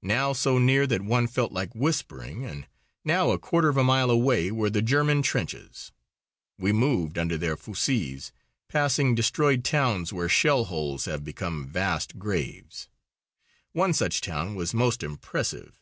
[0.00, 2.66] Now so near that one felt like whispering, and
[3.04, 5.92] now a quarter of a mile away, were the German trenches.
[6.56, 8.30] We moved under their fusées,
[8.68, 12.88] passing destroyed towns where shell holes have become vast graves.
[13.72, 15.78] One such town was most impressive.